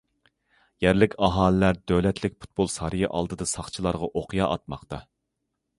يەرلىك 0.85 1.13
ئاھالىلەر 1.27 1.77
دۆلەتلىك 1.91 2.35
پۇتبول 2.41 2.73
سارىيى 2.77 3.11
ئالدىدا 3.13 3.49
ساقچىلارغا 3.55 4.13
ئوقيا 4.21 4.49
ئاتماقتا. 4.51 5.07